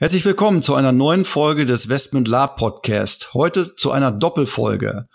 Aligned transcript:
Herzlich 0.00 0.24
willkommen 0.24 0.62
zu 0.62 0.76
einer 0.76 0.92
neuen 0.92 1.24
Folge 1.24 1.66
des 1.66 1.88
Westment 1.88 2.28
Lab 2.28 2.56
Podcast. 2.56 3.34
Heute 3.34 3.74
zu 3.74 3.90
einer 3.90 4.12
Doppelfolge. 4.12 5.08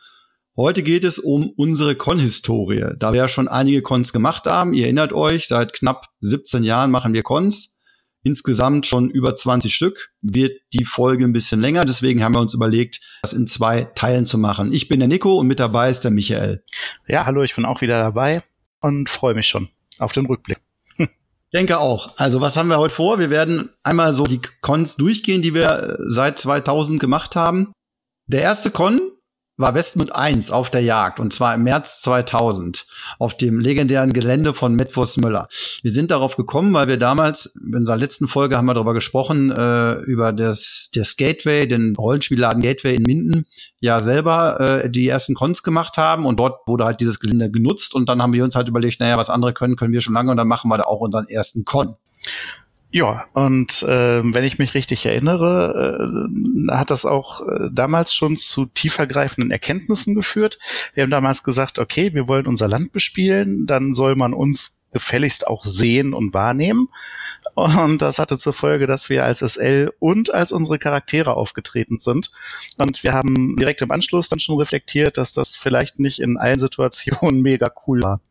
Heute 0.57 0.83
geht 0.83 1.05
es 1.05 1.19
um 1.19 1.51
unsere 1.55 1.95
Con-Historie. 1.95 2.87
Da 2.97 3.13
wir 3.13 3.21
ja 3.21 3.27
schon 3.29 3.47
einige 3.47 3.81
Cons 3.81 4.11
gemacht 4.11 4.45
haben, 4.45 4.73
ihr 4.73 4.83
erinnert 4.83 5.13
euch, 5.13 5.47
seit 5.47 5.71
knapp 5.71 6.09
17 6.19 6.65
Jahren 6.65 6.91
machen 6.91 7.13
wir 7.13 7.23
Cons. 7.23 7.77
Insgesamt 8.23 8.85
schon 8.85 9.09
über 9.09 9.37
20 9.37 9.73
Stück. 9.73 10.11
Wird 10.21 10.59
die 10.73 10.84
Folge 10.84 11.23
ein 11.23 11.31
bisschen 11.31 11.61
länger, 11.61 11.85
deswegen 11.85 12.21
haben 12.21 12.35
wir 12.35 12.41
uns 12.41 12.53
überlegt, 12.53 12.99
das 13.21 13.31
in 13.31 13.47
zwei 13.47 13.85
Teilen 13.95 14.25
zu 14.25 14.37
machen. 14.37 14.73
Ich 14.73 14.89
bin 14.89 14.99
der 14.99 15.07
Nico 15.07 15.37
und 15.37 15.47
mit 15.47 15.61
dabei 15.61 15.89
ist 15.91 16.03
der 16.03 16.11
Michael. 16.11 16.61
Ja, 17.07 17.25
hallo, 17.25 17.41
ich 17.43 17.55
bin 17.55 17.63
auch 17.63 17.79
wieder 17.79 17.99
dabei 17.99 18.43
und 18.81 19.09
freue 19.09 19.34
mich 19.34 19.47
schon 19.47 19.70
auf 19.99 20.12
den 20.12 20.25
Rückblick. 20.25 20.57
Denke 21.54 21.79
auch. 21.79 22.18
Also 22.18 22.41
was 22.41 22.57
haben 22.57 22.70
wir 22.70 22.79
heute 22.79 22.96
vor? 22.96 23.20
Wir 23.20 23.29
werden 23.29 23.70
einmal 23.84 24.13
so 24.13 24.26
die 24.26 24.41
Cons 24.62 24.96
durchgehen, 24.96 25.41
die 25.41 25.54
wir 25.54 25.70
äh, 25.70 25.96
seit 26.07 26.40
2000 26.40 26.99
gemacht 26.99 27.35
haben. 27.35 27.71
Der 28.27 28.41
erste 28.41 28.71
Con 28.71 29.02
war 29.55 29.76
Westmund 29.76 30.15
1 30.15 30.51
auf 30.51 30.70
der 30.70 30.82
Jagd 30.82 31.20
und 31.20 31.32
zwar 31.32 31.54
im 31.54 31.63
März 31.63 32.01
2000 32.01 32.87
auf 33.20 33.37
dem 33.37 33.59
legendären 33.59 34.12
Gelände 34.12 34.54
von 34.54 34.76
Metwurst 34.76 35.20
Müller. 35.20 35.48
Wir 35.84 35.91
sind 35.91 36.09
darauf 36.09 36.35
gekommen, 36.35 36.73
weil 36.73 36.87
wir 36.87 36.98
damals 36.98 37.55
in 37.63 37.76
unserer 37.76 37.98
letzten 37.98 38.27
Folge 38.27 38.57
haben 38.57 38.65
wir 38.65 38.74
darüber 38.74 38.93
gesprochen 38.93 39.51
äh, 39.51 39.93
über 40.01 40.34
das 40.34 40.90
das 40.93 41.18
Gateway, 41.18 41.68
den 41.68 41.96
Rollenspielladen 41.96 42.63
Gateway 42.63 42.96
in 42.96 43.04
Minden, 43.04 43.46
ja 43.79 44.01
selber 44.01 44.59
äh, 44.84 44.90
die 44.90 45.07
ersten 45.07 45.35
Cons 45.35 45.62
gemacht 45.62 45.98
haben 45.98 46.26
und 46.26 46.40
dort 46.40 46.68
wurde 46.68 46.85
halt 46.85 46.99
dieses 46.99 47.20
Gelände 47.20 47.51
genutzt 47.51 47.93
und 47.93 48.09
dann 48.09 48.21
haben 48.21 48.34
wir 48.34 48.43
uns 48.43 48.55
halt 48.55 48.68
überlegt, 48.68 48.99
naja, 48.99 49.18
was 49.18 49.29
andere 49.29 49.54
können, 49.54 49.76
können 49.76 49.93
wir 49.93 50.01
schon 50.01 50.15
lange 50.15 50.31
und 50.31 50.37
dann 50.37 50.48
machen 50.48 50.70
wir 50.70 50.77
da 50.77 50.85
auch 50.85 50.99
unseren 50.99 51.27
ersten 51.27 51.63
Con. 51.63 51.96
Ja, 52.96 53.26
und 53.34 53.82
äh, 53.82 54.22
wenn 54.24 54.44
ich 54.44 54.60
mich 54.60 54.76
richtig 54.76 55.08
erinnere, 55.08 56.30
äh, 56.30 56.72
hat 56.72 56.91
das 56.91 57.08
auch 57.08 57.41
äh, 57.41 57.70
damals 57.72 58.13
schon 58.13 58.38
zu 58.38 58.68
tiefergreifenden 58.68 59.49
Erkenntnissen 59.49 60.13
geführt. 60.13 60.60
Wir 60.94 61.02
haben 61.02 61.10
damals 61.10 61.44
gesagt, 61.44 61.80
okay, 61.80 62.14
wir 62.14 62.27
wollen 62.27 62.46
unser 62.46 62.68
Land 62.68 62.91
bespielen, 62.91 63.66
dann 63.66 63.96
soll 63.96 64.16
man 64.16 64.36
uns 64.36 64.86
gefälligst 64.91 65.47
auch 65.47 65.66
sehen 65.66 66.14
und 66.14 66.36
wahrnehmen. 66.36 66.88
Und 67.56 68.03
das 68.03 68.19
hatte 68.19 68.38
zur 68.38 68.53
Folge, 68.53 68.86
dass 68.86 69.09
wir 69.09 69.25
als 69.25 69.40
SL 69.40 69.91
und 69.97 70.31
als 70.31 70.52
unsere 70.52 70.78
Charaktere 70.78 71.34
aufgetreten 71.34 71.97
sind. 71.97 72.31
Und 72.78 73.02
wir 73.03 73.14
haben 73.14 73.56
direkt 73.58 73.81
im 73.81 73.90
Anschluss 73.90 74.30
dann 74.30 74.40
schon 74.40 74.59
reflektiert, 74.59 75.18
dass 75.18 75.34
das 75.34 75.56
vielleicht 75.56 75.97
nicht 75.97 76.19
in 76.19 76.38
allen 76.38 76.59
Situationen 76.59 77.41
mega 77.41 77.72
cool 77.88 78.03
war. 78.03 78.22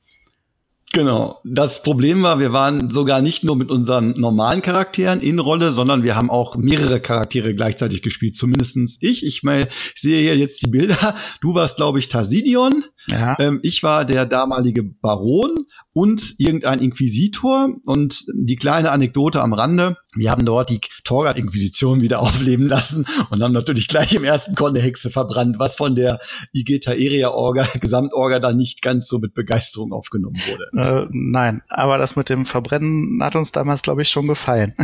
Genau. 0.95 1.41
Das 1.45 1.83
Problem 1.83 2.23
war, 2.23 2.39
wir 2.39 2.53
waren 2.53 2.91
sogar 2.91 3.23
nicht 3.23 3.45
nur 3.45 3.57
mit 3.57 3.71
unseren 3.71 4.13
normalen 4.19 4.61
Charakteren 4.61 5.21
in 5.21 5.39
Rolle, 5.39 5.71
sondern 5.71 6.03
wir 6.03 6.17
haben 6.17 6.29
auch 6.29 6.57
mehrere 6.57 7.01
Charaktere 7.01 7.55
gleichzeitig 7.55 8.03
gespielt. 8.03 8.37
Zumindestens 8.37 8.99
ich. 9.01 9.25
Ich, 9.25 9.43
mein, 9.43 9.67
ich 9.95 10.01
sehe 10.03 10.21
hier 10.21 10.37
jetzt 10.37 10.63
die 10.63 10.69
Bilder. 10.69 11.17
Du 11.41 11.55
warst, 11.55 11.77
glaube 11.77 11.99
ich, 11.99 12.09
Tasidion. 12.09 12.85
Ja. 13.07 13.37
Ähm, 13.39 13.61
ich 13.63 13.83
war 13.83 14.05
der 14.05 14.27
damalige 14.27 14.83
Baron 14.83 15.67
und 15.93 16.35
irgendein 16.39 16.81
Inquisitor. 16.81 17.69
Und 17.85 18.25
die 18.35 18.57
kleine 18.57 18.91
Anekdote 18.91 19.41
am 19.43 19.53
Rande. 19.53 19.97
Wir 20.15 20.31
haben 20.31 20.45
dort 20.45 20.71
die 20.71 20.81
Torgat-Inquisition 21.05 22.01
wieder 22.01 22.21
aufleben 22.21 22.69
lassen 22.69 23.07
und 23.31 23.43
haben 23.43 23.53
natürlich 23.53 23.89
gleich 23.89 24.15
im 24.15 24.25
ersten 24.25 24.55
Con 24.55 24.71
eine 24.71 24.81
Hexe 24.81 25.11
verbrannt, 25.11 25.59
was 25.59 25.77
von 25.77 25.95
der 25.95 26.21
Igeta 26.53 26.93
Eria 26.93 27.31
Orga, 27.31 27.67
Gesamtorga 27.81 28.39
da 28.39 28.53
nicht 28.53 28.83
ganz 28.83 29.09
so 29.09 29.19
mit 29.19 29.35
Begeisterung 29.35 29.93
aufgenommen 29.93 30.37
wurde. 30.47 30.69
Äh, 30.77 31.09
nein, 31.11 31.63
aber 31.69 31.99
das 31.99 32.17
mit 32.17 32.29
dem 32.29 32.45
Verbrennen 32.47 33.23
hat 33.23 33.37
uns 33.37 33.53
damals, 33.53 33.83
glaube 33.83 34.03
ich, 34.03 34.09
schon 34.09 34.27
gefallen. 34.27 34.75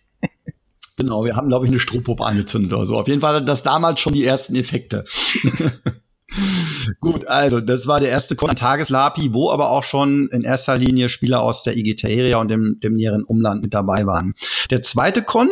genau, 0.96 1.24
wir 1.24 1.36
haben, 1.36 1.48
glaube 1.48 1.66
ich, 1.66 1.70
eine 1.70 1.80
Strohpuppe 1.80 2.24
angezündet 2.24 2.72
oder 2.72 2.86
so. 2.86 2.96
Auf 2.96 3.08
jeden 3.08 3.20
Fall 3.20 3.44
das 3.44 3.62
damals 3.62 4.00
schon 4.00 4.12
die 4.12 4.24
ersten 4.24 4.54
Effekte. 4.54 5.04
Also 7.26 7.60
das 7.60 7.86
war 7.86 8.00
der 8.00 8.10
erste 8.10 8.36
Con 8.36 8.54
Tageslapi, 8.54 9.32
wo 9.32 9.50
aber 9.50 9.70
auch 9.70 9.82
schon 9.82 10.28
in 10.28 10.42
erster 10.42 10.76
Linie 10.76 11.08
Spieler 11.08 11.42
aus 11.42 11.62
der 11.62 11.76
Igiteria 11.76 12.38
und 12.38 12.48
dem, 12.48 12.78
dem 12.80 12.94
näheren 12.94 13.24
Umland 13.24 13.62
mit 13.62 13.74
dabei 13.74 14.06
waren. 14.06 14.34
Der 14.70 14.82
zweite 14.82 15.22
Con 15.22 15.48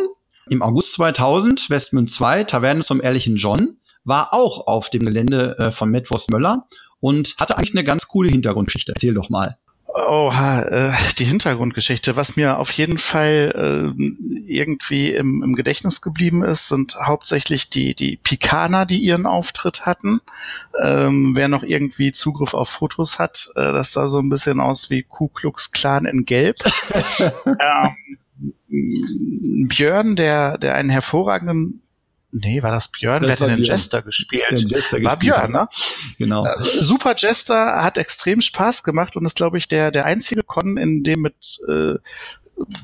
im 0.49 0.61
August 0.61 0.93
2000, 0.93 1.69
Westmund 1.69 2.09
2, 2.09 2.43
Taverne 2.43 2.83
zum 2.83 3.01
ehrlichen 3.01 3.37
John, 3.37 3.77
war 4.03 4.33
auch 4.33 4.67
auf 4.67 4.89
dem 4.89 5.05
Gelände 5.05 5.57
äh, 5.57 5.71
von 5.71 5.89
Medvos 5.89 6.27
Möller 6.27 6.67
und 6.99 7.35
hatte 7.37 7.57
eigentlich 7.57 7.73
eine 7.73 7.83
ganz 7.83 8.07
coole 8.07 8.29
Hintergrundgeschichte. 8.29 8.93
Erzähl 8.93 9.13
doch 9.13 9.29
mal. 9.29 9.57
Oha, 9.95 10.63
äh, 10.63 10.91
die 11.19 11.25
Hintergrundgeschichte. 11.25 12.15
Was 12.15 12.35
mir 12.35 12.57
auf 12.57 12.71
jeden 12.71 12.97
Fall 12.97 13.93
äh, 13.95 14.51
irgendwie 14.51 15.13
im, 15.13 15.43
im 15.43 15.53
Gedächtnis 15.53 16.01
geblieben 16.01 16.43
ist, 16.43 16.67
sind 16.67 16.95
hauptsächlich 16.95 17.69
die, 17.69 17.93
die 17.93 18.17
Pikaner, 18.17 18.87
die 18.87 18.97
ihren 18.97 19.27
Auftritt 19.27 19.85
hatten. 19.85 20.19
Ähm, 20.81 21.35
wer 21.35 21.47
noch 21.47 21.61
irgendwie 21.61 22.11
Zugriff 22.11 22.55
auf 22.55 22.69
Fotos 22.69 23.19
hat, 23.19 23.49
äh, 23.55 23.71
das 23.71 23.93
sah 23.93 24.07
so 24.07 24.17
ein 24.17 24.29
bisschen 24.29 24.59
aus 24.59 24.89
wie 24.89 25.03
Ku 25.03 25.27
Klux 25.27 25.71
Klan 25.71 26.05
in 26.05 26.25
Gelb. 26.25 26.55
ähm, 27.45 27.95
Björn, 29.67 30.15
der, 30.15 30.57
der 30.57 30.73
einen 30.73 30.89
hervorragenden 30.89 31.82
Nee, 32.35 32.63
war 32.63 32.71
das 32.71 32.87
Björn? 32.87 33.21
Das 33.21 33.39
Wer 33.39 33.51
hat 33.51 33.57
den 33.57 33.63
Jester 33.63 34.01
gespielt? 34.01 34.43
Den 34.49 34.67
Jester 34.67 35.03
war 35.03 35.17
Björn, 35.17 35.51
ne? 35.51 35.69
Genau. 36.17 36.45
Äh, 36.45 36.63
Super 36.63 37.13
Jester 37.15 37.83
hat 37.83 37.99
extrem 37.99 38.41
Spaß 38.41 38.83
gemacht 38.83 39.15
und 39.15 39.23
ist, 39.23 39.35
glaube 39.35 39.59
ich, 39.59 39.67
der, 39.67 39.91
der 39.91 40.05
einzige 40.05 40.41
Con, 40.41 40.77
in 40.77 41.03
dem 41.03 41.21
mit 41.21 41.35
äh, 41.69 41.99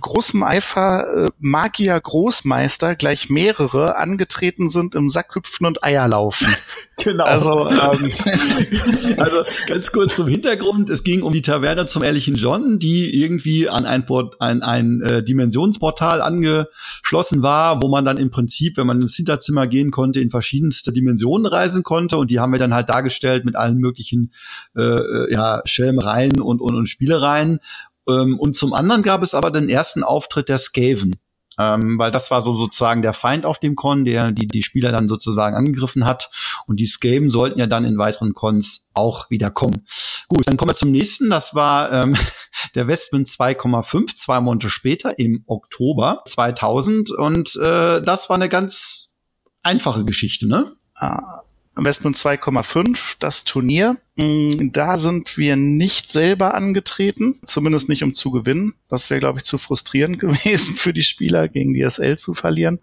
großem 0.02 0.44
Eifer 0.44 1.26
äh, 1.26 1.30
Magier 1.40 2.00
Großmeister 2.00 2.96
gleich 2.96 3.30
mehrere 3.30 3.98
angetreten 3.98 4.70
sind 4.70 4.96
im 4.96 5.10
Sack 5.10 5.36
hüpfen 5.36 5.66
und 5.66 5.84
Eier 5.84 6.08
laufen. 6.08 6.48
genau. 6.98 7.26
Also, 7.26 7.70
ähm, 7.70 8.12
also 9.18 9.38
ganz 9.68 9.92
kurz 9.92 10.16
zum 10.16 10.28
Hintergrund. 10.28 10.90
Es 10.90 11.04
ging 11.04 11.22
um 11.22 11.32
die 11.34 11.42
Taverne 11.42 11.86
zum 11.86 12.04
ehrlichen 12.04 12.36
John, 12.36 12.80
die 12.80 13.22
irgendwie 13.22 13.70
an 13.70 13.86
ein, 13.86 14.06
Port, 14.06 14.42
ein, 14.42 14.62
ein 14.62 15.02
äh, 15.02 15.24
Dimensionsportal 15.24 16.22
angeschlossen 16.22 17.42
war, 17.42 17.82
wo 17.82 17.88
man 17.88 18.06
dann 18.06 18.18
im 18.18 18.32
Prinzip, 18.32 18.78
wenn 18.78 18.88
man 18.88 19.02
ins 19.02 19.16
Hinterzimmer 19.16 19.68
gehen 19.68 19.92
konnte, 19.92 20.20
in 20.20 20.32
verschiedenste 20.32 20.92
Dimensionen 20.92 21.46
reisen 21.46 21.84
konnte. 21.84 22.18
Und 22.18 22.32
die 22.32 22.40
haben 22.40 22.52
wir 22.52 22.60
dann 22.60 22.74
halt 22.74 22.90
dargestellt 22.90 23.46
mit 23.46 23.56
allen 23.56 23.78
möglichen 23.78 24.34
äh, 24.76 24.82
äh 24.82 25.32
ja, 25.32 25.62
Schelmereien 25.66 26.42
und, 26.42 26.60
und, 26.62 26.76
und 26.76 26.88
Spielereien. 26.88 27.60
Ähm, 28.08 28.40
und 28.40 28.56
zum 28.56 28.74
anderen 28.74 29.04
gab 29.04 29.24
es 29.24 29.34
aber 29.34 29.52
den 29.52 29.70
ersten 29.70 30.04
Auftritt 30.04 30.50
der 30.50 30.58
Skaven. 30.58 31.16
Ähm, 31.60 32.00
weil 32.00 32.10
das 32.10 32.32
war 32.32 32.42
so 32.42 32.54
sozusagen 32.54 33.02
der 33.02 33.12
Feind 33.12 33.46
auf 33.46 33.60
dem 33.60 33.76
Con, 33.76 34.06
der 34.06 34.32
die, 34.32 34.48
die 34.48 34.64
Spieler 34.64 34.94
dann 34.94 35.10
sozusagen 35.10 35.58
angegriffen 35.58 36.06
hat. 36.06 36.30
Und 36.68 36.80
die 36.80 36.88
Skaven 36.88 37.30
sollten 37.30 37.60
ja 37.60 37.68
dann 37.68 37.84
in 37.84 37.98
weiteren 37.98 38.34
Cons 38.34 38.86
auch 38.94 39.30
wieder 39.30 39.52
kommen. 39.52 39.86
Gut, 40.30 40.48
dann 40.48 40.56
kommen 40.56 40.70
wir 40.70 40.76
zum 40.76 40.92
nächsten. 40.92 41.30
Das 41.30 41.56
war 41.56 41.92
ähm, 41.92 42.16
der 42.76 42.88
Westman 42.88 43.26
2,5, 43.26 44.16
zwei 44.16 44.40
Monate 44.40 44.70
später 44.70 45.20
im 45.20 45.44
Oktober 45.48 46.24
2000. 46.28 47.12
Und 47.12 47.58
äh, 47.58 48.02
das 48.02 48.30
war 48.30 48.36
eine 48.36 48.48
ganz 48.48 49.16
einfache 49.62 50.06
Geschichte, 50.06 50.48
ne? 50.48 50.72
Ah, 50.96 51.42
Investment 51.80 52.18
2,5, 52.18 53.16
das 53.20 53.44
Turnier. 53.44 53.98
Mm, 54.16 54.72
da 54.72 54.98
sind 54.98 55.38
wir 55.38 55.56
nicht 55.56 56.10
selber 56.10 56.54
angetreten, 56.54 57.40
zumindest 57.46 57.90
nicht 57.90 58.04
um 58.04 58.14
zu 58.14 58.32
gewinnen. 58.32 58.76
Das 58.90 59.10
wäre, 59.10 59.20
glaube 59.20 59.40
ich, 59.40 59.46
zu 59.46 59.58
frustrierend 59.58 60.20
gewesen 60.20 60.76
für 60.76 60.94
die 60.94 61.02
Spieler, 61.02 61.48
gegen 61.48 61.74
die 61.74 61.90
SL 61.90 62.18
zu 62.18 62.34
verlieren. 62.34 62.80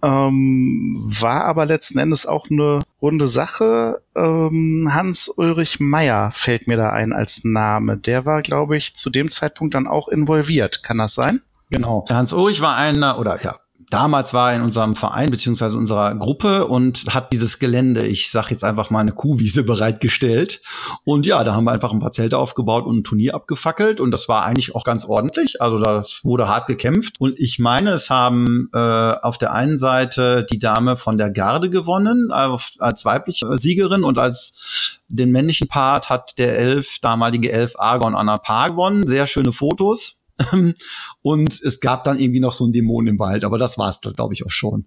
Ähm, 0.00 0.94
war 0.96 1.44
aber 1.44 1.66
letzten 1.66 1.98
Endes 1.98 2.24
auch 2.26 2.48
eine 2.50 2.82
runde 3.02 3.26
Sache. 3.26 4.02
Ähm, 4.14 4.90
Hans-Ulrich 4.92 5.80
Meyer 5.80 6.30
fällt 6.32 6.68
mir 6.68 6.76
da 6.76 6.90
ein 6.90 7.12
als 7.12 7.42
Name. 7.42 7.96
Der 7.96 8.24
war, 8.24 8.42
glaube 8.42 8.76
ich, 8.76 8.94
zu 8.94 9.10
dem 9.10 9.28
Zeitpunkt 9.30 9.74
dann 9.74 9.88
auch 9.88 10.08
involviert. 10.08 10.84
Kann 10.84 10.98
das 10.98 11.14
sein? 11.14 11.42
Genau. 11.70 12.06
Hans-Ulrich 12.08 12.60
war 12.60 12.76
einer, 12.76 13.18
oder 13.18 13.42
ja, 13.42 13.56
damals 13.90 14.34
war 14.34 14.50
er 14.50 14.56
in 14.56 14.62
unserem 14.62 14.94
Verein 14.94 15.30
beziehungsweise 15.30 15.76
unserer 15.76 16.14
Gruppe 16.14 16.66
und 16.66 17.14
hat 17.14 17.32
dieses 17.32 17.58
Gelände, 17.58 18.06
ich 18.06 18.30
sag 18.30 18.50
jetzt 18.50 18.64
einfach 18.64 18.90
mal 18.90 19.00
eine 19.00 19.12
Kuhwiese 19.12 19.62
bereitgestellt. 19.64 20.60
Und 21.04 21.26
ja, 21.26 21.42
da 21.44 21.54
haben 21.54 21.64
wir 21.64 21.72
einfach 21.72 21.92
ein 21.92 22.00
paar 22.00 22.12
Zelte 22.12 22.38
aufgebaut 22.38 22.86
und 22.86 22.98
ein 22.98 23.04
Turnier 23.04 23.34
abgefackelt 23.34 24.00
und 24.00 24.10
das 24.10 24.28
war 24.28 24.44
eigentlich 24.44 24.74
auch 24.74 24.84
ganz 24.84 25.04
ordentlich. 25.04 25.60
Also 25.60 25.78
das 25.78 26.24
wurde 26.24 26.48
hart 26.48 26.66
gekämpft 26.66 27.16
und 27.18 27.38
ich 27.38 27.58
meine, 27.58 27.92
es 27.92 28.10
haben 28.10 28.70
äh, 28.74 28.78
auf 28.78 29.38
der 29.38 29.52
einen 29.52 29.78
Seite 29.78 30.46
die 30.50 30.58
Dame 30.58 30.96
von 30.96 31.16
der 31.16 31.30
Garde 31.30 31.70
gewonnen 31.70 32.30
als 32.30 33.04
weibliche 33.04 33.56
Siegerin 33.56 34.04
und 34.04 34.18
als 34.18 34.98
den 35.08 35.30
männlichen 35.30 35.68
Part 35.68 36.10
hat 36.10 36.38
der 36.38 36.58
Elf, 36.58 36.98
damalige 37.00 37.50
Elf 37.50 37.74
Argon 37.78 38.14
Anna 38.14 38.36
Paar 38.36 38.70
gewonnen. 38.70 39.06
Sehr 39.06 39.26
schöne 39.26 39.52
Fotos. 39.52 40.17
Und 41.22 41.62
es 41.62 41.80
gab 41.80 42.04
dann 42.04 42.18
irgendwie 42.18 42.40
noch 42.40 42.52
so 42.52 42.64
einen 42.64 42.72
Dämon 42.72 43.06
im 43.06 43.18
Wald, 43.18 43.44
aber 43.44 43.58
das 43.58 43.78
war 43.78 43.88
es, 43.88 44.00
glaube 44.00 44.34
ich, 44.34 44.44
auch 44.46 44.50
schon. 44.50 44.86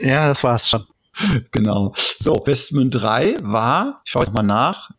ja, 0.00 0.28
das 0.28 0.44
war 0.44 0.56
es 0.56 0.68
schon. 0.68 0.84
Genau. 1.50 1.94
So, 1.96 2.34
Bestman 2.34 2.90
3 2.90 3.36
war, 3.42 4.00
ich 4.04 4.10
schaue 4.10 4.30
mal 4.30 4.42
nach, 4.42 4.90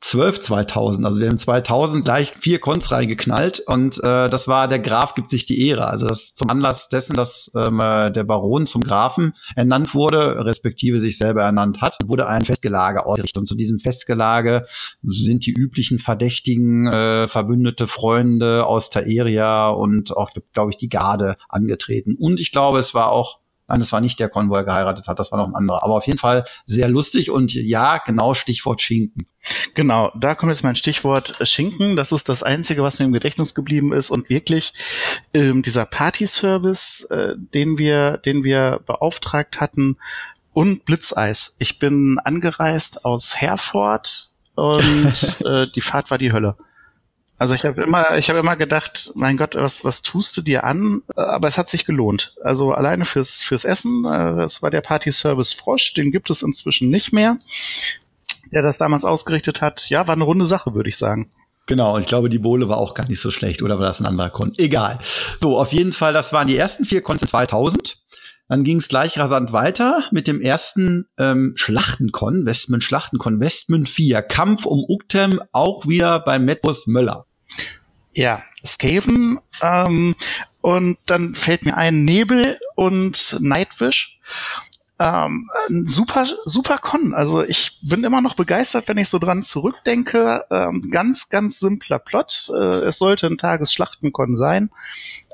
12 0.00 0.40
2000. 0.40 1.06
Also 1.06 1.20
wir 1.20 1.28
haben 1.28 1.36
2000 1.36 2.04
gleich 2.04 2.32
vier 2.38 2.58
Cons 2.58 2.90
reingeknallt 2.90 3.60
und 3.60 3.98
äh, 3.98 4.30
das 4.30 4.48
war 4.48 4.66
der 4.66 4.78
Graf 4.78 5.14
gibt 5.14 5.28
sich 5.28 5.44
die 5.44 5.68
Ehre. 5.68 5.88
Also 5.88 6.08
das 6.08 6.34
zum 6.34 6.48
Anlass 6.48 6.88
dessen, 6.88 7.14
dass 7.14 7.50
ähm, 7.54 7.80
äh, 7.80 8.10
der 8.10 8.24
Baron 8.24 8.64
zum 8.64 8.82
Grafen 8.82 9.34
ernannt 9.56 9.94
wurde, 9.94 10.44
respektive 10.44 11.00
sich 11.00 11.18
selber 11.18 11.42
ernannt 11.42 11.82
hat, 11.82 11.98
wurde 12.06 12.26
ein 12.26 12.44
Festgelage 12.44 13.04
ausgerichtet. 13.04 13.38
Und 13.38 13.46
zu 13.46 13.54
diesem 13.54 13.78
Festgelage 13.78 14.64
sind 15.02 15.44
die 15.44 15.52
üblichen 15.52 15.98
Verdächtigen, 15.98 16.86
äh, 16.86 17.28
Verbündete, 17.28 17.86
Freunde 17.86 18.64
aus 18.64 18.88
Taeria 18.88 19.68
und 19.68 20.16
auch, 20.16 20.30
glaube 20.54 20.70
ich, 20.70 20.78
die 20.78 20.88
Garde 20.88 21.36
angetreten. 21.48 22.16
Und 22.18 22.40
ich 22.40 22.52
glaube, 22.52 22.78
es 22.78 22.94
war 22.94 23.12
auch 23.12 23.40
Nein, 23.70 23.78
das 23.78 23.92
war 23.92 24.00
nicht 24.00 24.18
der 24.18 24.32
er 24.34 24.64
geheiratet 24.64 25.06
hat, 25.06 25.20
das 25.20 25.30
war 25.30 25.38
noch 25.38 25.46
ein 25.46 25.54
anderer. 25.54 25.84
Aber 25.84 25.94
auf 25.94 26.06
jeden 26.08 26.18
Fall 26.18 26.42
sehr 26.66 26.88
lustig 26.88 27.30
und 27.30 27.54
ja, 27.54 27.98
genau 28.04 28.34
Stichwort 28.34 28.80
Schinken. 28.80 29.28
Genau, 29.74 30.12
da 30.14 30.34
kommt 30.34 30.50
jetzt 30.50 30.62
mein 30.62 30.76
Stichwort 30.76 31.36
Schinken. 31.42 31.96
Das 31.96 32.12
ist 32.12 32.28
das 32.28 32.42
Einzige, 32.42 32.82
was 32.82 32.98
mir 32.98 33.06
im 33.06 33.12
Gedächtnis 33.12 33.54
geblieben 33.54 33.92
ist. 33.92 34.10
Und 34.10 34.28
wirklich 34.30 34.72
ähm, 35.34 35.62
dieser 35.62 35.86
Party-Service, 35.86 37.04
äh, 37.10 37.34
den 37.36 37.78
wir, 37.78 38.18
den 38.18 38.44
wir 38.44 38.80
beauftragt 38.86 39.60
hatten, 39.60 39.96
und 40.52 40.84
Blitzeis. 40.84 41.56
Ich 41.58 41.78
bin 41.78 42.18
angereist 42.24 43.04
aus 43.04 43.40
Herford 43.40 44.30
und 44.54 45.40
äh, 45.44 45.66
die 45.74 45.80
Fahrt 45.80 46.10
war 46.10 46.18
die 46.18 46.32
Hölle. 46.32 46.56
Also 47.38 47.54
ich 47.54 47.64
habe 47.64 47.82
immer, 47.82 48.18
ich 48.18 48.28
habe 48.28 48.40
immer 48.40 48.56
gedacht, 48.56 49.12
mein 49.14 49.38
Gott, 49.38 49.54
was, 49.54 49.82
was 49.82 50.02
tust 50.02 50.36
du 50.36 50.42
dir 50.42 50.64
an? 50.64 51.00
Aber 51.16 51.48
es 51.48 51.56
hat 51.56 51.70
sich 51.70 51.86
gelohnt. 51.86 52.34
Also 52.44 52.74
alleine 52.74 53.06
fürs, 53.06 53.42
fürs 53.42 53.64
Essen, 53.64 54.04
äh, 54.04 54.42
es 54.42 54.62
war 54.62 54.70
der 54.70 54.82
Party 54.82 55.10
Service 55.10 55.54
Frosch, 55.54 55.94
den 55.94 56.10
gibt 56.10 56.28
es 56.28 56.42
inzwischen 56.42 56.90
nicht 56.90 57.14
mehr. 57.14 57.38
Der 58.52 58.62
das 58.62 58.78
damals 58.78 59.04
ausgerichtet 59.04 59.60
hat, 59.60 59.88
ja, 59.90 60.06
war 60.06 60.14
eine 60.14 60.24
runde 60.24 60.46
Sache, 60.46 60.74
würde 60.74 60.88
ich 60.88 60.96
sagen. 60.96 61.30
Genau, 61.66 61.94
und 61.94 62.00
ich 62.00 62.06
glaube, 62.06 62.28
die 62.28 62.38
Bohle 62.38 62.68
war 62.68 62.78
auch 62.78 62.94
gar 62.94 63.08
nicht 63.08 63.20
so 63.20 63.30
schlecht, 63.30 63.62
oder 63.62 63.78
war 63.78 63.86
das 63.86 64.00
ein 64.00 64.06
anderer 64.06 64.30
Con? 64.30 64.52
Egal. 64.56 64.98
So, 65.38 65.58
auf 65.58 65.72
jeden 65.72 65.92
Fall, 65.92 66.12
das 66.12 66.32
waren 66.32 66.48
die 66.48 66.56
ersten 66.56 66.84
vier 66.84 67.02
Cons 67.02 67.22
in 67.22 67.28
2000. 67.28 67.98
Dann 68.48 68.64
ging 68.64 68.78
es 68.78 68.88
gleich 68.88 69.16
rasant 69.16 69.52
weiter 69.52 70.02
mit 70.10 70.26
dem 70.26 70.40
ersten 70.40 71.06
ähm, 71.16 71.52
Schlachtenkon, 71.54 72.46
Westmund 72.46 72.82
Schlachtenkon, 72.82 73.38
Westmund 73.38 73.88
4, 73.88 74.22
Kampf 74.22 74.66
um 74.66 74.84
Uktem, 74.88 75.40
auch 75.52 75.86
wieder 75.86 76.18
beim 76.18 76.44
Metbus 76.44 76.88
Möller. 76.88 77.26
Ja, 78.12 78.42
Skaven. 78.66 79.38
Ähm, 79.62 80.16
und 80.62 80.98
dann 81.06 81.36
fällt 81.36 81.64
mir 81.64 81.76
ein 81.76 82.04
Nebel 82.04 82.58
und 82.74 83.36
Nightwish. 83.38 84.20
Ähm, 85.00 85.48
super, 85.86 86.26
super 86.44 86.76
Con. 86.76 87.14
Also 87.14 87.42
ich 87.42 87.78
bin 87.80 88.04
immer 88.04 88.20
noch 88.20 88.34
begeistert, 88.34 88.86
wenn 88.86 88.98
ich 88.98 89.08
so 89.08 89.18
dran 89.18 89.42
zurückdenke. 89.42 90.44
Ähm, 90.50 90.90
ganz, 90.90 91.30
ganz 91.30 91.58
simpler 91.58 91.98
Plot. 91.98 92.50
Äh, 92.54 92.84
es 92.84 92.98
sollte 92.98 93.26
ein 93.26 93.38
Tagesschlachtenkon 93.38 94.36
sein. 94.36 94.70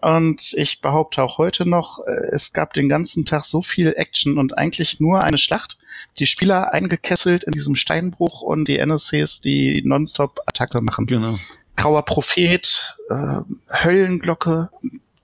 Und 0.03 0.55
ich 0.57 0.81
behaupte 0.81 1.21
auch 1.21 1.39
heute 1.39 1.69
noch, 1.69 1.99
äh, 2.07 2.13
es 2.31 2.53
gab 2.53 2.75
den 2.75 2.89
ganzen 2.89 3.25
Tag 3.25 3.43
so 3.43 3.61
viel 3.61 3.93
Action 3.97 4.39
und 4.39 4.57
eigentlich 4.57 5.01
nur 5.01 5.25
eine 5.25 5.39
Schlacht. 5.39 5.79
Die 6.21 6.27
Spieler 6.27 6.73
eingekesselt 6.73 7.43
in 7.43 7.53
diesem 7.53 7.75
Steinbruch 7.75 8.43
und 8.43 8.69
die 8.69 8.79
NSCs, 8.79 9.41
die 9.41 9.83
Nonstop-Attacke 9.85 10.81
machen. 10.81 11.07
Genau. 11.07 11.35
Grauer 11.75 12.05
Prophet, 12.05 12.97
äh, 13.11 13.41
Höllenglocke, 13.83 14.71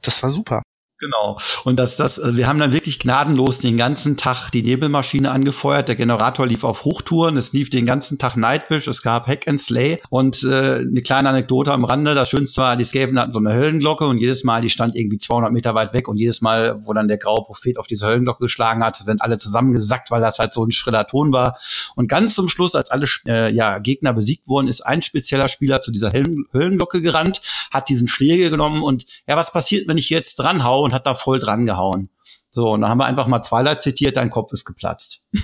das 0.02 0.20
war 0.24 0.30
super. 0.30 0.62
Genau. 1.02 1.36
Und 1.64 1.80
das, 1.80 1.96
das, 1.96 2.18
äh, 2.18 2.36
wir 2.36 2.46
haben 2.46 2.60
dann 2.60 2.72
wirklich 2.72 3.00
gnadenlos 3.00 3.58
den 3.58 3.76
ganzen 3.76 4.16
Tag 4.16 4.50
die 4.50 4.62
Nebelmaschine 4.62 5.32
angefeuert. 5.32 5.88
Der 5.88 5.96
Generator 5.96 6.46
lief 6.46 6.62
auf 6.62 6.84
Hochtouren. 6.84 7.36
Es 7.36 7.52
lief 7.52 7.70
den 7.70 7.86
ganzen 7.86 8.18
Tag 8.18 8.36
Nightwish. 8.36 8.86
Es 8.86 9.02
gab 9.02 9.26
Hack 9.26 9.48
and 9.48 9.60
Slay. 9.60 10.00
Und 10.10 10.44
äh, 10.44 10.76
eine 10.76 11.02
kleine 11.02 11.30
Anekdote 11.30 11.72
am 11.72 11.84
Rande. 11.84 12.14
Das 12.14 12.30
Schönste 12.30 12.60
war, 12.60 12.76
die 12.76 12.84
Skaven 12.84 13.18
hatten 13.18 13.32
so 13.32 13.40
eine 13.40 13.52
Höllenglocke 13.52 14.06
und 14.06 14.18
jedes 14.18 14.44
Mal, 14.44 14.60
die 14.60 14.70
stand 14.70 14.94
irgendwie 14.94 15.18
200 15.18 15.50
Meter 15.50 15.74
weit 15.74 15.92
weg 15.92 16.06
und 16.06 16.18
jedes 16.18 16.40
Mal, 16.40 16.80
wo 16.84 16.92
dann 16.92 17.08
der 17.08 17.18
graue 17.18 17.42
Prophet 17.42 17.78
auf 17.78 17.88
diese 17.88 18.06
Höllenglocke 18.06 18.44
geschlagen 18.44 18.84
hat, 18.84 18.94
sind 19.02 19.22
alle 19.22 19.38
zusammengesackt, 19.38 20.12
weil 20.12 20.20
das 20.20 20.38
halt 20.38 20.52
so 20.52 20.64
ein 20.64 20.70
schriller 20.70 21.08
Ton 21.08 21.32
war. 21.32 21.58
Und 21.96 22.06
ganz 22.06 22.36
zum 22.36 22.48
Schluss, 22.48 22.76
als 22.76 22.92
alle 22.92 23.06
äh, 23.26 23.52
ja, 23.52 23.80
Gegner 23.80 24.12
besiegt 24.12 24.46
wurden, 24.46 24.68
ist 24.68 24.82
ein 24.82 25.02
spezieller 25.02 25.48
Spieler 25.48 25.80
zu 25.80 25.90
dieser 25.90 26.12
Höllenglocke 26.12 27.02
gerannt, 27.02 27.40
hat 27.72 27.88
diesen 27.88 28.06
Schläger 28.06 28.50
genommen 28.50 28.84
und 28.84 29.04
ja, 29.26 29.36
was 29.36 29.52
passiert, 29.52 29.88
wenn 29.88 29.98
ich 29.98 30.08
jetzt 30.10 30.36
dran 30.36 30.62
hau 30.62 30.91
und 30.92 30.94
hat 30.94 31.06
da 31.06 31.14
voll 31.14 31.38
dran 31.38 31.66
gehauen. 31.66 32.10
So, 32.50 32.70
und 32.70 32.82
dann 32.82 32.90
haben 32.90 32.98
wir 32.98 33.06
einfach 33.06 33.26
mal 33.26 33.40
Twilight 33.40 33.80
zitiert, 33.80 34.16
dein 34.16 34.30
Kopf 34.30 34.52
ist 34.52 34.64
geplatzt. 34.64 35.24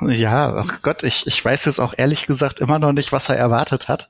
Ja, 0.00 0.54
ach 0.54 0.80
Gott, 0.82 1.02
ich, 1.02 1.26
ich 1.26 1.44
weiß 1.44 1.64
jetzt 1.64 1.80
auch 1.80 1.92
ehrlich 1.96 2.28
gesagt 2.28 2.60
immer 2.60 2.78
noch 2.78 2.92
nicht, 2.92 3.10
was 3.10 3.30
er 3.30 3.36
erwartet 3.36 3.88
hat. 3.88 4.08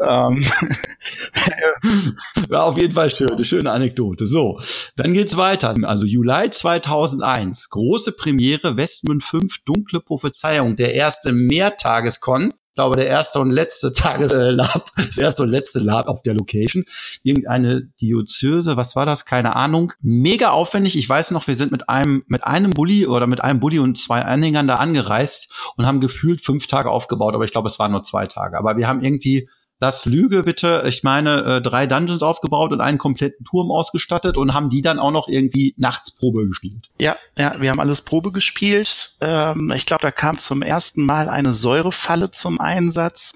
Ähm. 0.00 0.46
War 2.48 2.62
auf 2.62 2.78
jeden 2.78 2.92
Fall 2.92 3.10
schön, 3.10 3.32
eine 3.32 3.44
schöne 3.44 3.72
Anekdote. 3.72 4.28
So, 4.28 4.60
dann 4.94 5.12
geht's 5.12 5.36
weiter. 5.36 5.74
Also 5.82 6.06
Juli 6.06 6.50
2001, 6.50 7.70
große 7.70 8.12
Premiere 8.12 8.76
Westmund 8.76 9.24
5, 9.24 9.64
dunkle 9.64 9.98
Prophezeiung, 9.98 10.76
der 10.76 10.94
erste 10.94 11.32
Mehrtageskon 11.32 12.54
glaube, 12.74 12.96
der 12.96 13.06
erste 13.06 13.40
und 13.40 13.50
letzte 13.50 13.92
Tageslab, 13.94 14.90
das 14.96 15.18
erste 15.18 15.42
und 15.42 15.50
letzte 15.50 15.80
Lab 15.80 16.08
auf 16.08 16.22
der 16.22 16.34
Location. 16.34 16.84
Irgendeine 17.22 17.82
Diözese, 18.00 18.76
was 18.76 18.96
war 18.96 19.06
das? 19.06 19.24
Keine 19.24 19.56
Ahnung. 19.56 19.92
Mega 20.00 20.50
aufwendig. 20.50 20.96
Ich 20.96 21.08
weiß 21.08 21.30
noch, 21.30 21.46
wir 21.46 21.56
sind 21.56 21.72
mit 21.72 21.88
einem, 21.88 22.24
mit 22.26 22.44
einem 22.44 22.70
Bulli 22.70 23.06
oder 23.06 23.26
mit 23.26 23.42
einem 23.42 23.60
Bulli 23.60 23.78
und 23.78 23.98
zwei 23.98 24.22
Anhängern 24.22 24.66
da 24.66 24.76
angereist 24.76 25.50
und 25.76 25.86
haben 25.86 26.00
gefühlt 26.00 26.40
fünf 26.40 26.66
Tage 26.66 26.90
aufgebaut, 26.90 27.34
aber 27.34 27.44
ich 27.44 27.52
glaube, 27.52 27.68
es 27.68 27.78
waren 27.78 27.92
nur 27.92 28.02
zwei 28.02 28.26
Tage. 28.26 28.58
Aber 28.58 28.76
wir 28.76 28.88
haben 28.88 29.02
irgendwie 29.02 29.48
das 29.80 30.04
Lüge 30.06 30.44
bitte, 30.44 30.84
ich 30.86 31.02
meine, 31.02 31.42
äh, 31.42 31.60
drei 31.60 31.86
Dungeons 31.86 32.22
aufgebaut 32.22 32.72
und 32.72 32.80
einen 32.80 32.98
kompletten 32.98 33.44
Turm 33.44 33.70
ausgestattet 33.70 34.36
und 34.36 34.54
haben 34.54 34.70
die 34.70 34.82
dann 34.82 34.98
auch 34.98 35.10
noch 35.10 35.28
irgendwie 35.28 35.74
nachts 35.76 36.12
Probe 36.12 36.46
gespielt. 36.46 36.90
Ja, 37.00 37.16
ja, 37.36 37.60
wir 37.60 37.70
haben 37.70 37.80
alles 37.80 38.02
Probe 38.02 38.32
gespielt. 38.32 39.16
Ähm, 39.20 39.72
ich 39.74 39.86
glaube, 39.86 40.02
da 40.02 40.10
kam 40.10 40.38
zum 40.38 40.62
ersten 40.62 41.04
Mal 41.04 41.28
eine 41.28 41.52
Säurefalle 41.52 42.30
zum 42.30 42.60
Einsatz, 42.60 43.34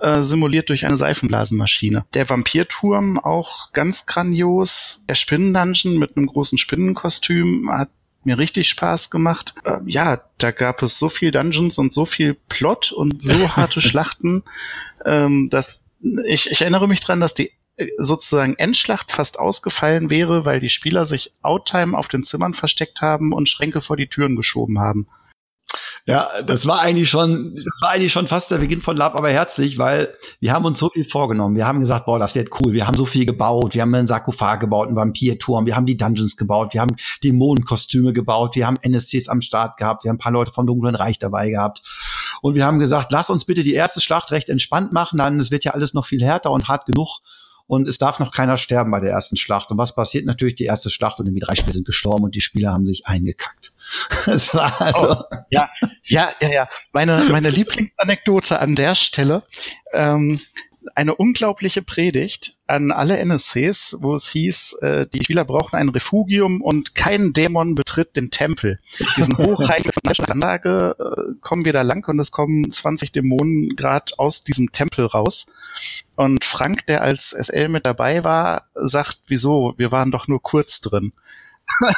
äh, 0.00 0.22
simuliert 0.22 0.68
durch 0.68 0.86
eine 0.86 0.96
Seifenblasenmaschine. 0.96 2.04
Der 2.14 2.28
Vampirturm 2.28 3.18
auch 3.18 3.72
ganz 3.72 4.06
grandios. 4.06 5.04
Der 5.08 5.14
Spinnendungeon 5.14 5.98
mit 5.98 6.16
einem 6.16 6.26
großen 6.26 6.58
Spinnenkostüm 6.58 7.70
hat 7.70 7.90
mir 8.26 8.38
richtig 8.38 8.68
Spaß 8.68 9.10
gemacht. 9.10 9.54
Äh, 9.64 9.78
ja, 9.86 10.22
da 10.38 10.50
gab 10.50 10.82
es 10.82 10.98
so 10.98 11.08
viel 11.08 11.30
Dungeons 11.30 11.78
und 11.78 11.92
so 11.92 12.06
viel 12.06 12.34
Plot 12.34 12.92
und 12.92 13.22
so 13.22 13.48
harte 13.56 13.80
Schlachten, 13.80 14.42
ähm, 15.04 15.48
dass 15.50 15.92
ich, 16.26 16.50
ich 16.50 16.60
erinnere 16.60 16.88
mich 16.88 17.00
dran, 17.00 17.20
dass 17.20 17.34
die 17.34 17.50
äh, 17.76 17.88
sozusagen 17.98 18.54
Endschlacht 18.54 19.12
fast 19.12 19.38
ausgefallen 19.38 20.10
wäre, 20.10 20.44
weil 20.44 20.60
die 20.60 20.68
Spieler 20.68 21.06
sich 21.06 21.32
Outtime 21.42 21.96
auf 21.96 22.08
den 22.08 22.24
Zimmern 22.24 22.54
versteckt 22.54 23.00
haben 23.00 23.32
und 23.32 23.48
Schränke 23.48 23.80
vor 23.80 23.96
die 23.96 24.08
Türen 24.08 24.36
geschoben 24.36 24.78
haben. 24.78 25.06
Ja, 26.06 26.28
das 26.46 26.66
war 26.66 26.80
eigentlich 26.80 27.08
schon, 27.08 27.54
das 27.54 27.78
war 27.80 27.92
eigentlich 27.92 28.12
schon 28.12 28.26
fast 28.26 28.50
der 28.50 28.58
Beginn 28.58 28.82
von 28.82 28.94
Lab, 28.94 29.16
aber 29.16 29.30
herzlich, 29.30 29.78
weil 29.78 30.14
wir 30.38 30.52
haben 30.52 30.66
uns 30.66 30.78
so 30.78 30.90
viel 30.90 31.06
vorgenommen. 31.06 31.56
Wir 31.56 31.66
haben 31.66 31.80
gesagt, 31.80 32.04
boah, 32.04 32.18
das 32.18 32.34
wird 32.34 32.50
cool. 32.60 32.74
Wir 32.74 32.86
haben 32.86 32.94
so 32.94 33.06
viel 33.06 33.24
gebaut. 33.24 33.74
Wir 33.74 33.80
haben 33.80 33.94
einen 33.94 34.06
Sarkophag 34.06 34.60
gebaut, 34.60 34.88
einen 34.88 34.96
Vampirturm. 34.96 35.64
Wir 35.64 35.76
haben 35.76 35.86
die 35.86 35.96
Dungeons 35.96 36.36
gebaut. 36.36 36.74
Wir 36.74 36.82
haben 36.82 36.94
Dämonenkostüme 37.22 38.12
gebaut. 38.12 38.54
Wir 38.54 38.66
haben 38.66 38.76
NSCs 38.82 39.30
am 39.30 39.40
Start 39.40 39.78
gehabt. 39.78 40.04
Wir 40.04 40.10
haben 40.10 40.16
ein 40.16 40.18
paar 40.18 40.32
Leute 40.32 40.52
vom 40.52 40.66
Dunklen 40.66 40.94
Reich 40.94 41.18
dabei 41.18 41.48
gehabt. 41.48 41.80
Und 42.42 42.54
wir 42.54 42.66
haben 42.66 42.78
gesagt, 42.78 43.10
lass 43.10 43.30
uns 43.30 43.46
bitte 43.46 43.62
die 43.62 43.72
erste 43.72 44.02
Schlacht 44.02 44.30
recht 44.30 44.50
entspannt 44.50 44.92
machen. 44.92 45.16
Dann, 45.16 45.40
es 45.40 45.50
wird 45.50 45.64
ja 45.64 45.72
alles 45.72 45.94
noch 45.94 46.04
viel 46.04 46.22
härter 46.22 46.50
und 46.50 46.68
hart 46.68 46.84
genug 46.84 47.20
und 47.66 47.88
es 47.88 47.98
darf 47.98 48.18
noch 48.18 48.32
keiner 48.32 48.56
sterben 48.56 48.90
bei 48.90 49.00
der 49.00 49.10
ersten 49.10 49.36
Schlacht. 49.36 49.70
Und 49.70 49.78
was 49.78 49.94
passiert? 49.94 50.26
Natürlich 50.26 50.54
die 50.54 50.64
erste 50.64 50.90
Schlacht 50.90 51.18
und 51.18 51.26
irgendwie 51.26 51.44
drei 51.44 51.54
Spieler 51.54 51.72
sind 51.72 51.86
gestorben 51.86 52.24
und 52.24 52.34
die 52.34 52.40
Spieler 52.40 52.72
haben 52.72 52.86
sich 52.86 53.06
eingekackt. 53.06 53.72
das 54.26 54.54
war 54.54 54.80
also 54.80 55.12
oh, 55.12 55.36
ja, 55.50 55.70
ja, 56.04 56.30
ja, 56.40 56.48
ja. 56.50 56.68
Meine, 56.92 57.24
meine 57.30 57.50
Lieblingsanekdote 57.50 58.58
an 58.58 58.74
der 58.74 58.94
Stelle. 58.94 59.42
Ähm, 59.92 60.40
eine 60.94 61.14
unglaubliche 61.14 61.82
Predigt 61.82 62.58
an 62.66 62.92
alle 62.92 63.18
NSCs, 63.18 63.96
wo 64.00 64.14
es 64.14 64.28
hieß, 64.30 64.74
äh, 64.82 65.06
die 65.06 65.24
Spieler 65.24 65.44
brauchen 65.44 65.76
ein 65.76 65.88
Refugium 65.88 66.60
und 66.60 66.94
kein 66.94 67.32
Dämon 67.32 67.74
betritt 67.74 68.16
den 68.16 68.30
Tempel. 68.30 68.80
Diesen 69.16 69.36
hochheiligen 69.38 69.92
Anlage 70.28 70.96
äh, 70.98 71.34
kommen 71.40 71.64
wir 71.64 71.72
da 71.72 71.82
lang 71.82 72.06
und 72.08 72.18
es 72.18 72.30
kommen 72.30 72.70
20 72.70 73.12
Dämonen 73.12 73.76
gerade 73.76 74.12
aus 74.18 74.44
diesem 74.44 74.72
Tempel 74.72 75.06
raus. 75.06 75.46
Und 76.16 76.44
Frank, 76.44 76.86
der 76.86 77.02
als 77.02 77.30
SL 77.30 77.68
mit 77.68 77.86
dabei 77.86 78.24
war, 78.24 78.68
sagt, 78.74 79.18
wieso? 79.26 79.74
Wir 79.76 79.92
waren 79.92 80.10
doch 80.10 80.28
nur 80.28 80.42
kurz 80.42 80.80
drin. 80.80 81.12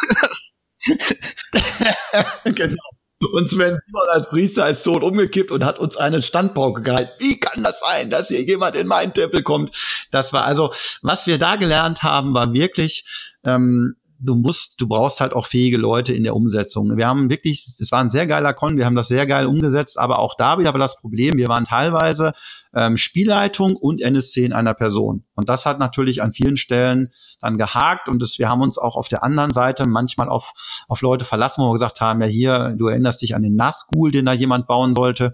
genau. 2.45 2.96
Und 3.33 3.49
Sven 3.49 3.79
Simon 3.87 4.09
als 4.11 4.29
Priester 4.29 4.69
ist 4.69 4.83
tot 4.83 5.03
umgekippt 5.03 5.51
und 5.51 5.65
hat 5.65 5.79
uns 5.79 5.97
einen 5.97 6.21
Standpauke 6.21 6.83
gehalten. 6.83 7.13
Wie 7.19 7.41
kann 7.41 7.63
das 7.63 7.81
sein, 7.81 8.11
dass 8.11 8.29
hier 8.29 8.43
jemand 8.43 8.77
in 8.77 8.87
meinen 8.87 9.15
Tempel 9.15 9.43
kommt? 9.43 9.75
Das 10.11 10.35
war 10.35 10.45
also, 10.45 10.73
was 11.01 11.27
wir 11.27 11.39
da 11.39 11.57
gelernt 11.57 12.03
haben, 12.03 12.35
war 12.35 12.53
wirklich, 12.53 13.05
ähm, 13.45 13.97
du 14.19 14.35
musst, 14.35 14.81
du 14.81 14.89
brauchst 14.89 15.21
halt 15.21 15.33
auch 15.33 15.47
fähige 15.47 15.77
Leute 15.77 16.13
in 16.13 16.23
der 16.23 16.35
Umsetzung. 16.35 16.97
Wir 16.97 17.07
haben 17.07 17.31
wirklich, 17.31 17.61
es 17.79 17.93
war 17.93 18.01
ein 18.01 18.11
sehr 18.11 18.27
geiler 18.27 18.53
Con, 18.53 18.77
wir 18.77 18.87
haben 18.87 18.97
das 18.97 19.09
sehr 19.09 19.27
geil 19.27 19.47
umgesetzt, 19.47 19.99
aber 19.99 20.19
auch 20.19 20.35
da 20.35 20.59
wieder 20.59 20.73
war 20.73 20.81
das 20.81 20.97
Problem, 20.97 21.37
wir 21.37 21.49
waren 21.49 21.65
teilweise 21.65 22.33
ähm, 22.75 22.97
Spielleitung 22.97 23.77
und 23.77 24.01
NSC 24.01 24.45
in 24.45 24.53
einer 24.53 24.75
Person. 24.75 25.25
Und 25.35 25.49
das 25.49 25.67
hat 25.67 25.79
natürlich 25.79 26.23
an 26.23 26.33
vielen 26.33 26.57
Stellen 26.57 27.13
dann 27.41 27.59
gehakt 27.59 28.09
und 28.09 28.21
das, 28.21 28.39
wir 28.39 28.49
haben 28.49 28.63
uns 28.63 28.79
auch 28.79 28.97
auf 28.97 29.09
der 29.09 29.23
anderen 29.23 29.53
Seite 29.53 29.87
manchmal 29.87 30.29
auf, 30.29 30.53
auf 30.89 31.01
Leute 31.01 31.25
verlassen, 31.25 31.63
wo 31.63 31.69
wir 31.69 31.75
gesagt 31.75 32.01
haben, 32.01 32.21
ja 32.21 32.27
hier, 32.27 32.75
du 32.77 32.87
erinnerst 32.87 33.23
dich 33.23 33.35
an 33.35 33.43
den 33.43 33.57
Nazgul, 33.57 34.11
den 34.11 34.25
da 34.25 34.33
jemand 34.33 34.67
bauen 34.67 34.95
sollte. 34.95 35.33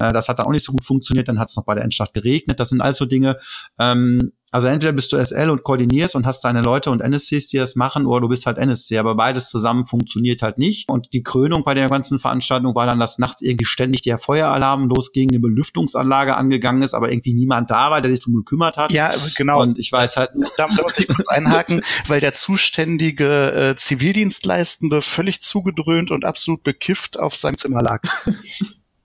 Äh, 0.00 0.12
das 0.12 0.28
hat 0.28 0.38
dann 0.38 0.46
auch 0.46 0.52
nicht 0.52 0.64
so 0.64 0.72
gut 0.72 0.84
funktioniert, 0.84 1.28
dann 1.28 1.38
hat 1.38 1.48
es 1.48 1.56
noch 1.56 1.64
bei 1.64 1.74
der 1.74 1.84
Endstadt 1.84 2.14
geregnet. 2.14 2.60
Das 2.60 2.70
sind 2.70 2.80
alles 2.80 2.96
so 2.96 3.06
Dinge, 3.06 3.38
ähm, 3.78 4.32
also 4.50 4.66
entweder 4.66 4.92
bist 4.92 5.12
du 5.12 5.22
SL 5.22 5.50
und 5.50 5.62
koordinierst 5.62 6.16
und 6.16 6.24
hast 6.24 6.42
deine 6.42 6.62
Leute 6.62 6.90
und 6.90 7.02
NSCs, 7.02 7.48
die 7.48 7.58
das 7.58 7.76
machen, 7.76 8.06
oder 8.06 8.22
du 8.22 8.28
bist 8.28 8.46
halt 8.46 8.56
NSC. 8.56 8.96
Aber 8.98 9.14
beides 9.14 9.50
zusammen 9.50 9.84
funktioniert 9.84 10.40
halt 10.40 10.56
nicht. 10.56 10.88
Und 10.88 11.12
die 11.12 11.22
Krönung 11.22 11.64
bei 11.64 11.74
der 11.74 11.90
ganzen 11.90 12.18
Veranstaltung 12.18 12.74
war 12.74 12.86
dann, 12.86 12.98
dass 12.98 13.18
nachts 13.18 13.42
irgendwie 13.42 13.66
ständig 13.66 14.02
der 14.02 14.18
Feueralarm 14.18 14.88
losging, 14.88 15.28
eine 15.30 15.38
Belüftungsanlage 15.38 16.36
angegangen 16.36 16.82
ist, 16.82 16.94
aber 16.94 17.10
irgendwie 17.10 17.34
niemand 17.34 17.70
da 17.70 17.90
war, 17.90 18.00
der 18.00 18.10
sich 18.10 18.20
darum 18.20 18.36
gekümmert 18.36 18.78
hat. 18.78 18.90
Ja, 18.92 19.12
genau. 19.36 19.60
Und 19.60 19.78
ich 19.78 19.92
weiß 19.92 20.16
halt. 20.16 20.30
Da 20.56 20.66
muss 20.68 20.98
ich 20.98 21.08
kurz 21.08 21.28
einhaken, 21.28 21.82
weil 22.06 22.20
der 22.20 22.32
zuständige 22.32 23.52
äh, 23.52 23.76
Zivildienstleistende 23.76 25.02
völlig 25.02 25.42
zugedröhnt 25.42 26.10
und 26.10 26.24
absolut 26.24 26.62
bekifft 26.62 27.18
auf 27.18 27.36
seinem 27.36 27.58
Zimmer 27.58 27.82
lag. 27.82 28.02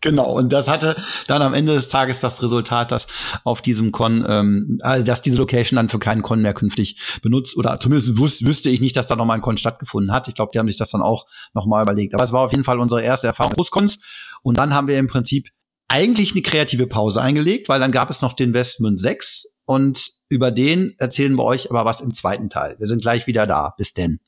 Genau, 0.03 0.33
und 0.33 0.51
das 0.51 0.67
hatte 0.67 1.01
dann 1.27 1.41
am 1.41 1.53
Ende 1.53 1.73
des 1.73 1.87
Tages 1.87 2.19
das 2.19 2.43
Resultat, 2.43 2.91
dass 2.91 3.07
auf 3.45 3.61
diesem 3.61 3.93
Con, 3.93 4.25
ähm, 4.27 4.77
äh, 4.83 5.01
dass 5.01 5.21
diese 5.21 5.37
Location 5.37 5.77
dann 5.77 5.87
für 5.87 5.97
keinen 5.97 6.21
Con 6.21 6.41
mehr 6.41 6.53
künftig 6.53 7.19
benutzt 7.21 7.55
oder 7.55 7.79
zumindest 7.79 8.17
wüs 8.17 8.43
wüsste 8.43 8.69
ich 8.69 8.81
nicht, 8.81 8.97
dass 8.97 9.07
da 9.07 9.15
nochmal 9.15 9.37
ein 9.37 9.41
Con 9.41 9.55
stattgefunden 9.55 10.13
hat. 10.13 10.27
Ich 10.27 10.35
glaube, 10.35 10.51
die 10.53 10.59
haben 10.59 10.67
sich 10.67 10.75
das 10.75 10.89
dann 10.89 11.01
auch 11.01 11.25
nochmal 11.53 11.83
überlegt. 11.83 12.15
Aber 12.15 12.23
es 12.23 12.33
war 12.33 12.41
auf 12.41 12.51
jeden 12.51 12.65
Fall 12.65 12.81
unsere 12.81 13.01
erste 13.01 13.27
Erfahrung 13.27 13.53
Großcons 13.53 13.99
und 14.41 14.57
dann 14.57 14.73
haben 14.73 14.89
wir 14.89 14.99
im 14.99 15.07
Prinzip 15.07 15.47
eigentlich 15.87 16.33
eine 16.33 16.41
kreative 16.41 16.85
Pause 16.85 17.21
eingelegt, 17.21 17.69
weil 17.69 17.79
dann 17.79 17.93
gab 17.93 18.09
es 18.09 18.21
noch 18.21 18.33
den 18.33 18.53
Westmund 18.53 18.99
6 18.99 19.55
und 19.63 20.11
über 20.27 20.51
den 20.51 20.95
erzählen 20.97 21.37
wir 21.37 21.45
euch 21.45 21.69
aber 21.71 21.85
was 21.85 22.01
im 22.01 22.13
zweiten 22.13 22.49
Teil. 22.49 22.75
Wir 22.77 22.87
sind 22.87 23.01
gleich 23.01 23.25
wieder 23.25 23.47
da. 23.47 23.73
Bis 23.77 23.93
denn. 23.93 24.19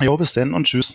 Jo, 0.00 0.16
bis 0.16 0.32
denn 0.32 0.54
und 0.54 0.68
tschüss. 0.68 0.94